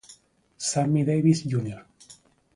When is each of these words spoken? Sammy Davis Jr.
Sammy 0.69 1.05
Davis 1.05 1.43
Jr. 1.45 1.85